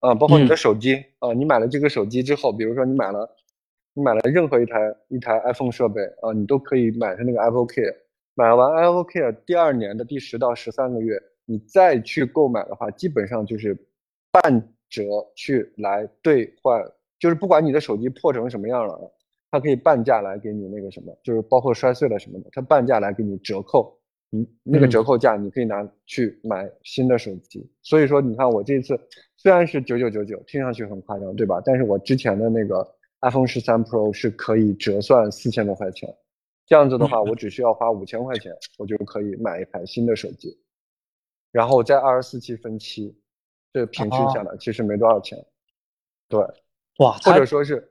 [0.00, 3.26] 啊，包括你的手机啊，你买了这个手机之后，比如说你买了
[3.98, 7.96] 你买了任何一台一台 iPhone 设备啊，你都可以买上那个 Apple Care，
[8.36, 11.20] 买完 Apple Care 第二年的第十到十三个月。
[11.46, 13.76] 你再去购买的话，基本上就是
[14.30, 15.02] 半折
[15.34, 16.80] 去来兑换，
[17.18, 19.12] 就是不管你的手机破成什么样了，
[19.50, 23.98] 它可以半价来给你那个什么，就是包括摔碎了什么的，它半价来给你折扣，
[24.30, 27.68] 嗯，那个折扣价你可以拿去买新的手机。
[27.82, 28.96] 所以说，你看我这次
[29.36, 31.60] 虽然是九九九九，听上去很夸张，对吧？
[31.64, 32.86] 但是我之前的那个
[33.20, 36.14] iPhone 十三 Pro 是可以折算四千多块钱。
[36.66, 40.58] 这样子的话，我只需要花五千块钱，我就可以买一台新的手机，
[41.50, 43.18] 然后再二十四期分期，
[43.72, 45.42] 这平均下来其实没多少钱。
[46.28, 46.40] 对，
[46.98, 47.90] 哇，或者说是，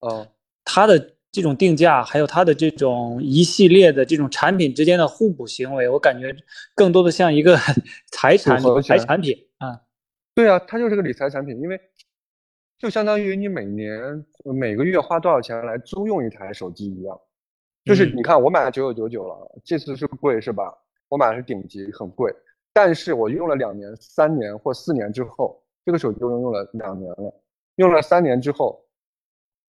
[0.00, 0.26] 嗯，
[0.64, 6.34] 它的这种定价，还有它的这种一系列的这种产品之间的互补行为，我感觉
[6.74, 7.56] 更多的像一个
[8.10, 9.80] 财产财产品啊。
[10.34, 11.80] 对啊，它就是个理财产品，因为
[12.78, 17.18] 就相当于你每年每个月花多少钱来租用一台手机一样。
[17.84, 20.76] 就是你看，我买了九九九九了，这次是贵是吧？
[21.08, 22.34] 我买的是顶级，很贵。
[22.72, 27.42] 但是我用了两年、三年或四年之后，这个手机用用了两年了，
[27.76, 28.84] 用了三年之后，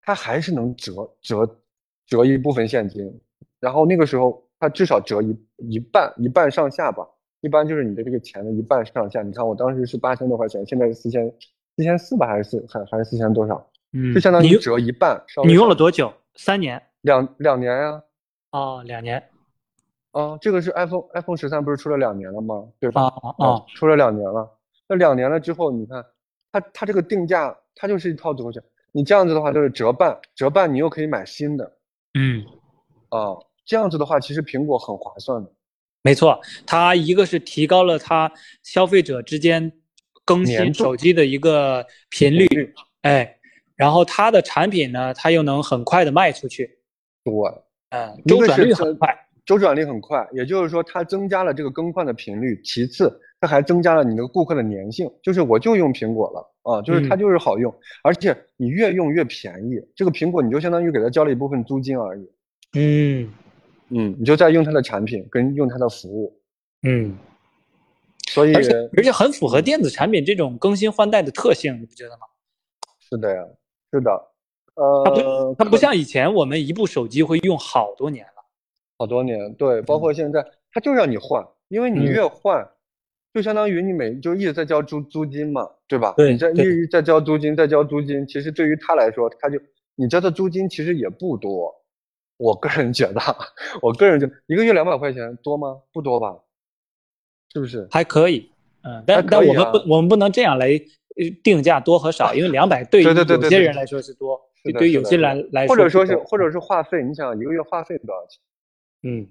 [0.03, 1.59] 它还是能折折
[2.05, 3.19] 折一部分现金。
[3.59, 7.03] 然后那个时候，它至少折一一半一半上下吧，
[7.41, 9.23] 一般就是你的这个钱的一半上下。
[9.23, 11.33] 你看我当时是八千多块钱，现在是四千
[11.75, 13.69] 四千四吧，还是四还还是四千多少？
[13.93, 15.23] 嗯，就相当于折一半。
[15.45, 16.13] 你用了多久？
[16.35, 16.81] 三年。
[17.01, 18.01] 两两年呀，
[18.51, 19.21] 哦，两年，
[20.11, 22.63] 哦，这个是 iPhone iPhone 十三不是出了两年了吗？
[22.79, 23.03] 对吧？
[23.03, 24.49] 啊啊，出了两年了。
[24.87, 26.05] 那两年了之后，你看
[26.51, 28.63] 它它这个定价，它就是一套组合拳。
[28.93, 31.77] 你这样子的话就是折半，折半你又可以买新的。
[32.13, 32.45] 嗯，
[33.09, 35.51] 啊，这样子的话，其实苹果很划算的。
[36.01, 38.31] 没错，它一个是提高了它
[38.61, 39.73] 消费者之间
[40.25, 42.47] 更新手机的一个频率，
[43.01, 43.37] 哎，
[43.75, 46.77] 然后它的产品呢，它又能很快的卖出去。
[47.23, 47.33] 对，
[47.89, 52.61] 嗯，周转率很快，周转率很快，也就是说它增加了这个更换的频率。
[52.63, 59.81] 其次，它还增加了你那个顾客的粘性，就是我就用苹果了啊，就是它就是好用，而且你越用越便宜。
[59.95, 62.29] 这个苹果你就相当于给它交了一部分租金而已。
[62.75, 63.33] 嗯
[63.89, 66.39] 嗯，你就在用它的产品跟用它的服务。
[66.81, 67.15] 嗯，
[68.33, 72.21] 所以而且而且很符合电子产品这种更新换代的特性，你不觉得吗？
[72.99, 73.43] 是的呀，
[73.91, 74.11] 是的。
[74.75, 78.43] 呃，它不像以前，我们一部手机会用好多年了，
[78.97, 79.53] 好多年。
[79.53, 82.67] 对，包括现在，它就让你换，因为你越换，
[83.35, 86.15] 就相当于你每就一直在交租租金嘛，对吧？
[86.17, 89.59] 对，你在一直在交租金，在交租金，其实对于他来说，他就
[89.93, 91.71] 你交的租金其实也不多。
[92.37, 93.21] 我个人觉得，
[93.79, 95.79] 我个人觉得一个月两百块钱多吗？
[95.93, 96.35] 不多吧？
[97.53, 97.87] 是不是？
[97.91, 98.49] 还可以，
[98.83, 100.69] 嗯，但但我们不，我们不能这样来
[101.43, 104.41] 定价多和少， 因为两百对于有些人来说是多。
[104.79, 108.39] 对于有些人来说，或者说是，或者是话费，你想一个月话费多少钱？
[109.01, 109.27] 嗯，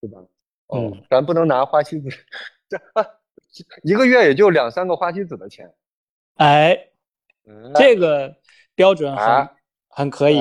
[0.00, 0.18] 对吧？
[0.68, 2.08] 哦，咱不能拿花西子，
[2.70, 2.78] 这
[3.82, 5.70] 一个月也就两三个花西子的钱。
[6.36, 6.88] 哎，
[7.74, 8.34] 这个
[8.74, 9.48] 标准很
[9.88, 10.40] 很可以。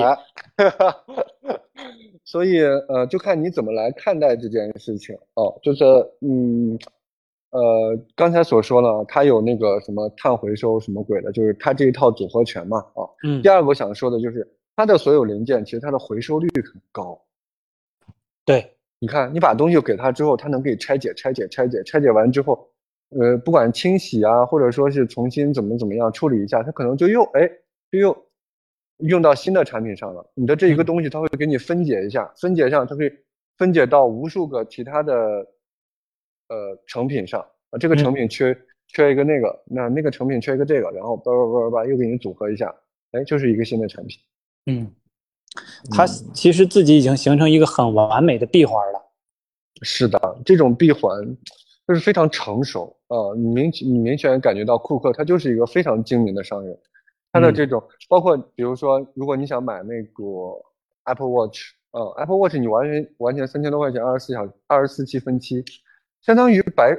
[2.23, 5.59] 所以呃，就看你怎么来看待这件事情哦。
[5.61, 5.83] 就是
[6.21, 6.79] 嗯。
[7.51, 13.41] 呃，刚才所说呢，它有那个什么碳回收什么鬼的，就是它这一套组合拳嘛，啊，嗯。
[13.41, 17.17] 第二个我想说的就是它的所有零件，其实它的回收率很高。
[18.43, 22.67] 对，你看，你把东西给它之后，它能给你拆解、拆解、拆解、拆解完之后，
[23.17, 27.49] 呃，不管清洗啊，或者说是重新怎么怎么样处理一下，它可能就又哎，
[27.89, 28.25] 就又
[28.97, 30.29] 用到新的产品上了。
[30.33, 33.11] 你的这一个东西，它会给你分解一下，分解上它可以
[33.57, 35.47] 分解到无数个其他的。
[36.47, 38.55] 呃，成品上啊，这个成品缺
[38.87, 42.73] 缺一个那个，那那个成品缺一个这个，然后叭叭叭叭叭又给你组合一下，
[43.11, 44.19] 哎，就是一个新的产品。
[44.67, 44.91] 嗯，
[45.91, 49.01] 它其实自己已经形成一个很完美的闭环了。
[49.81, 51.11] 是的，这种闭环
[51.87, 56.77] 就是非常成熟啊，你明你明显感觉到库克他就是一个非常精明的商人，
[57.31, 60.23] 他的这种包括比如说，如果你想买那个
[61.05, 65.63] Apple Watch，呃，Apple Watch 你完全完全三千多块钱，二十四小二十四期分期。
[66.25, 66.97] 相当于白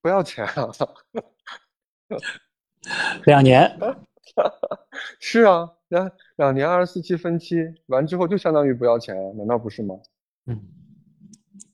[0.00, 0.70] 不要钱啊！
[3.26, 3.78] 两年，
[5.18, 7.56] 是啊，两两年二十四期分期
[7.88, 9.94] 完之后就相当于不要钱啊，难道不是吗？
[10.46, 10.58] 嗯。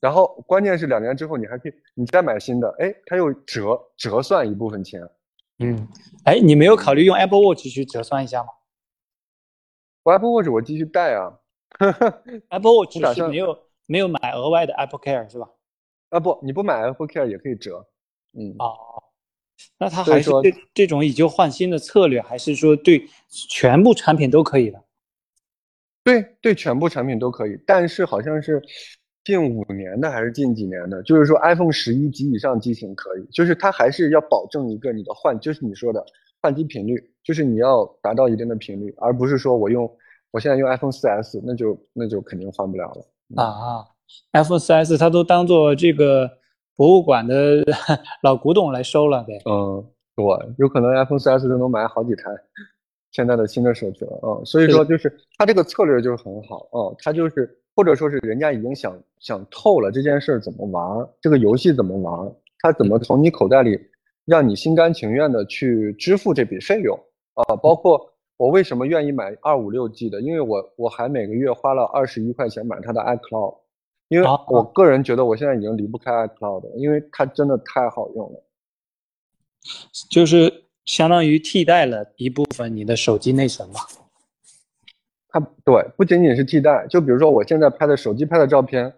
[0.01, 5.01] 然后关键是两年之后你还可以你再买新的，哎，它又折折算一部分钱。
[5.59, 5.87] 嗯，
[6.25, 8.49] 哎，你没有考虑用 Apple Watch 去折算一下吗？
[10.03, 11.39] 我 Apple Watch 我继续戴啊。
[12.49, 15.49] Apple Watch 是没有没有买额外的 Apple Care 是吧？
[16.09, 17.85] 啊不，你不买 Apple Care 也可以折，
[18.33, 18.75] 嗯哦，
[19.77, 23.07] 那他还是这这种以旧换新的策略，还是说对
[23.49, 24.83] 全部产品都可以的？
[26.03, 28.61] 对对，全部产品都可以，但是好像是
[29.25, 31.03] 近五年的还是近几年的？
[31.03, 36.05] 就是说 iPhone 十一及以上机型可以，就是它还是要保证一个你的换，就是你说的
[36.41, 39.97] 换机频率，就是你要达到一定的频率，而不是说我用
[40.31, 43.96] 我现在用 iPhone 四 S，那就那就肯定换不了了啊。
[44.33, 46.29] iPhone 4S 它都当做这个
[46.75, 47.63] 博物馆的
[48.23, 49.37] 老古董来收了，对。
[49.45, 49.85] 嗯，
[50.15, 50.25] 对，
[50.57, 52.23] 有可能 iPhone 4S 都能买好几台
[53.11, 57.57] 现在的新的手机了，嗯，所以说就是它这个策略就是很好，嗯，它就是。
[57.77, 63.79] 或者说是人家已经想想透了这件事怎么玩，这个游戏怎么玩，它怎么从你口袋里
[64.25, 66.99] 让你心甘情愿的去支付这笔费用
[67.35, 67.55] 啊？
[67.57, 68.03] 包括
[68.37, 73.55] 我为什么愿意买二五六 G 的，因为我我还每个月花了二十一块钱买它的 iCloud，
[74.09, 78.43] 因为我个人觉得我现在已经离不开 iCloud，因为它真的太好用了，
[80.09, 83.81] 就是相当于替代了一部分你的手机内存吧。
[85.29, 88.93] 它对，不仅仅是替代，就比如说我现在拍的手机拍的照片，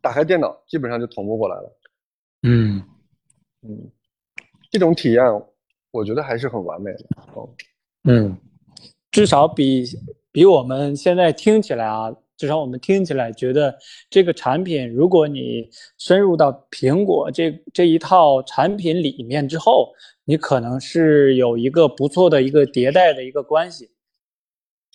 [0.00, 1.78] 打开电脑基本上就同步过来了。
[2.44, 2.82] 嗯
[3.62, 3.90] 嗯，
[4.70, 5.22] 这种体验
[5.90, 7.04] 我觉得还是很完美的。
[7.34, 7.48] 哦，
[8.04, 8.38] 嗯，
[9.10, 9.84] 至少比
[10.32, 13.76] 比我们现在听起来啊，至少我们听起来觉得
[14.08, 15.68] 这个产品，如果你
[15.98, 19.92] 深入到苹果这这一套产品里面之后，
[20.24, 23.90] 你可能是有一个不错的一个迭代的一个关系。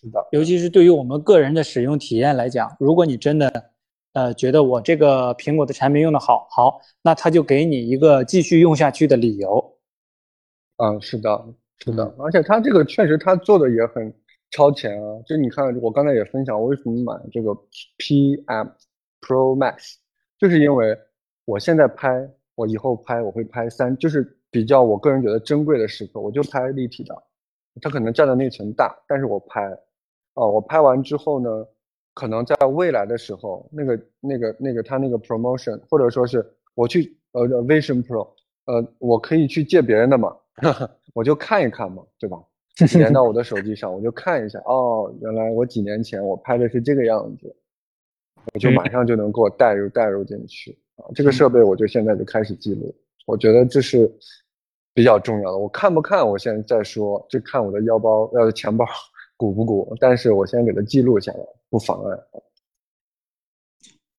[0.01, 3.71] 是的尤其是对于我们个人的使用体验来讲，如果你真的，
[4.13, 9.77] 呃，觉得我这个苹果的产品用的好，好，那他就给你一个继续用下去的理由。
[10.77, 11.45] 嗯，是的，
[11.79, 14.13] 是的，而且他这个确实他做的也很
[14.53, 15.19] 超前啊。
[15.25, 17.49] 就你看，我刚才也分享，我为什么买这个
[17.97, 18.71] PM
[19.19, 19.95] Pro Max，
[20.37, 20.97] 就是因为
[21.45, 27.15] 我现在拍，我以后拍我会拍三，就是比较我个人觉得珍贵的时刻，我就拍立体的，
[27.81, 29.61] 它可能占的内存大，但是我拍。
[30.35, 31.49] 哦，我拍完之后呢，
[32.15, 36.43] 可能在未来的时候，那个、那个、那个，他那个 promotion，或者说是
[36.73, 38.33] 我去呃 Vision Pro，
[38.65, 40.35] 呃，我可以去借别人的嘛，
[41.13, 42.37] 我就看一看嘛，对吧？
[42.97, 47.55] 连 到我的手机上，我就看一下，哦，原来我几年前我拍的是这个样子，
[48.53, 51.05] 我就马上就能给我带入带入进去啊。
[51.13, 52.93] 这个设备我就现在就开始记录，
[53.25, 54.11] 我觉得这是
[54.93, 55.57] 比较重要的。
[55.57, 58.85] 我看不看，我现在再说，就看我的腰包呃钱包。
[59.35, 59.97] 鼓不鼓？
[59.99, 62.17] 但是我先给它记录下来，不妨碍。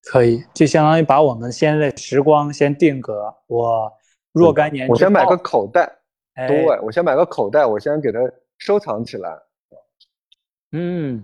[0.03, 3.33] 可以，就相当于把我们现在时光先定格。
[3.47, 3.91] 我
[4.33, 5.89] 若干年，我先买个口袋。
[6.47, 8.19] 对，我先买个口袋，我先给它
[8.57, 9.37] 收藏起来。
[10.71, 11.23] 嗯，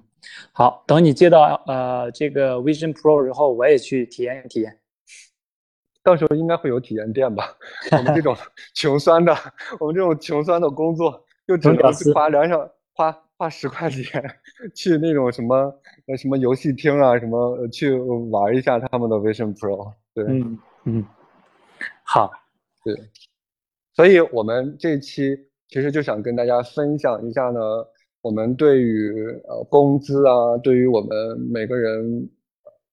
[0.51, 4.79] 好，等你接到呃这个 Vision Pro 之后，我也去体验体验。
[6.03, 7.55] 到时候应该会有体验店吧？
[7.91, 8.35] 我们这种
[8.73, 9.35] 穷酸的，
[9.79, 13.17] 我们这种穷酸的工作，就只能花两小花。
[13.41, 14.23] 花十块钱
[14.75, 15.55] 去那种什么
[16.05, 17.91] 呃什么游戏厅啊，什么去
[18.29, 19.91] 玩一下他们的 Vision Pro。
[20.13, 21.05] 对，嗯嗯，
[22.03, 22.31] 好，
[22.83, 22.95] 对，
[23.95, 25.35] 所以我们这期
[25.71, 27.59] 其实就想跟大家分享一下呢，
[28.21, 29.11] 我们对于
[29.47, 32.29] 呃工资啊，对于我们每个人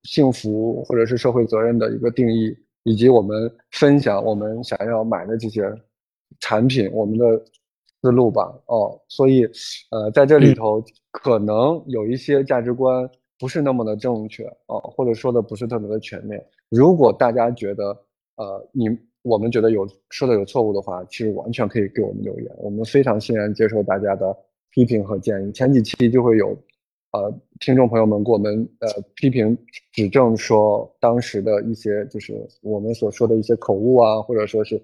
[0.04, 5.70] 幸福或者是社会责任的一个定义，以及我们分享我们想要买的这些
[6.40, 7.44] 产品，我们的。
[8.00, 9.44] 思路吧，哦，所以，
[9.90, 13.10] 呃，在这里头可能有一些价值观
[13.40, 16.40] 不是那么的正确，哦，或者说的不是特别的全面。
[16.68, 17.86] 如果大家觉得，
[18.36, 18.88] 呃，你
[19.22, 24.36] 我们觉得有说的有错误的话，其实完全可以给我们留言，我们非常欣然接受大家的
[24.70, 25.52] 批评和建议。
[25.52, 26.56] 前几期就会有，
[27.12, 29.56] 呃，听众朋友们给我们呃批评
[29.92, 34.76] 指正，说当时的一些就是我们所说的一些口误啊，或者说是，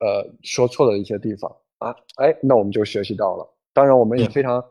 [0.00, 1.50] 呃，说错的一些地方。
[1.78, 3.48] 啊，哎，那我们就学习到了。
[3.72, 4.62] 当然，我们也非常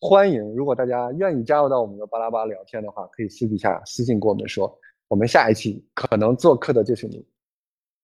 [0.00, 4.76] 欢迎，如果大家愿意加入到我们的巴拉巴聊天的话，可以私底下私信跟我们说。
[5.08, 7.24] 我们下一期可能做客的就是你。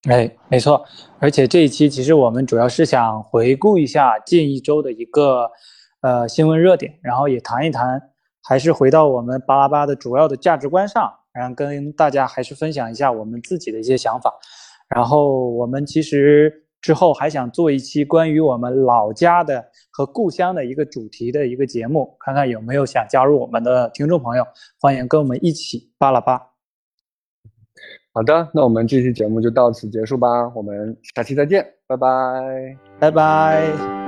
[0.09, 0.84] 哎，没错。
[1.18, 5.50] 而且这一期其实我们主要是想回顾一下近一周的一个
[6.00, 8.00] 呃新闻热点，然后也谈一谈，
[8.42, 14.32] 还是回到我们巴拉巴的主要的价值观上，然后跟大家还是分享一下我们自己的一些想法。
[14.88, 16.61] 然后我们其实。
[16.82, 24.44] 之后还想做一期关于我们老家的和故乡的一个主题的一个节目，看看有没有想加入我们的听众朋友，
[24.80, 26.51] 欢迎跟我们一起扒拉扒。
[28.14, 34.01] 好的，那我们这期节目就到此结束吧，我们下期再见，拜拜，拜拜。